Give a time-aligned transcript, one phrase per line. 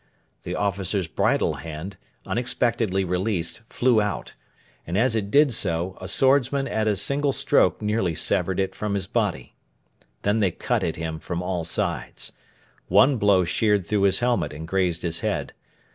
[0.45, 1.95] The officer's bridle hand,
[2.25, 4.33] unexpectedly released, flew out,
[4.87, 8.95] and, as it did so, a swordsman at a single stroke nearly severed it from
[8.95, 9.53] his body.
[10.23, 12.31] Then they cut at him from all sides.
[12.87, 15.53] One blow sheared through his helmet and grazed his head.